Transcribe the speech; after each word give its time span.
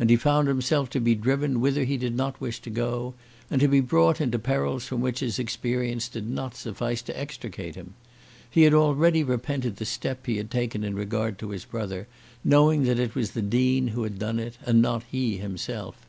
And 0.00 0.10
he 0.10 0.16
found 0.16 0.48
himself 0.48 0.90
to 0.90 0.98
be 1.00 1.14
driven 1.14 1.60
whither 1.60 1.84
he 1.84 1.96
did 1.96 2.16
not 2.16 2.40
wish 2.40 2.58
to 2.62 2.70
go, 2.70 3.14
and 3.48 3.60
to 3.60 3.68
be 3.68 3.78
brought 3.78 4.20
into 4.20 4.36
perils 4.36 4.84
from 4.84 5.00
which 5.00 5.20
his 5.20 5.38
experience 5.38 6.08
did 6.08 6.28
not 6.28 6.56
suffice 6.56 7.02
to 7.02 7.16
extricate 7.16 7.76
him. 7.76 7.94
He 8.50 8.68
already 8.68 9.22
repented 9.22 9.76
the 9.76 9.84
step 9.84 10.26
he 10.26 10.38
had 10.38 10.50
taken 10.50 10.82
in 10.82 10.96
regard 10.96 11.38
to 11.38 11.50
his 11.50 11.64
brother, 11.64 12.08
knowing 12.42 12.82
that 12.82 12.98
it 12.98 13.14
was 13.14 13.30
the 13.30 13.42
Dean 13.42 13.86
who 13.86 14.02
had 14.02 14.18
done 14.18 14.40
it, 14.40 14.58
and 14.66 14.82
not 14.82 15.04
he 15.08 15.36
himself. 15.36 16.04